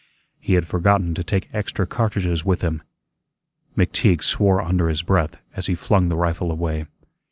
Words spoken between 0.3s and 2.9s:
He had forgotten to take extra cartridges with him.